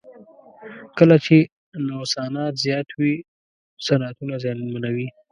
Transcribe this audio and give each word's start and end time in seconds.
کله 0.97 1.15
چې 1.25 1.35
نوسانات 1.87 2.53
زیات 2.63 2.87
وي 2.99 3.13
صنعتونه 3.85 4.33
زیانمنوي. 4.43 5.07